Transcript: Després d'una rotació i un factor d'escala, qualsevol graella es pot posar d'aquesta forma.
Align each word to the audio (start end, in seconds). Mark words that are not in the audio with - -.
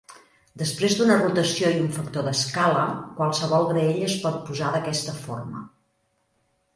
Després 0.59 0.93
d'una 0.99 1.17
rotació 1.17 1.69
i 1.75 1.81
un 1.83 1.91
factor 1.97 2.25
d'escala, 2.29 2.85
qualsevol 3.19 3.67
graella 3.73 4.07
es 4.07 4.15
pot 4.23 4.39
posar 4.49 4.71
d'aquesta 4.77 5.15
forma. 5.27 5.63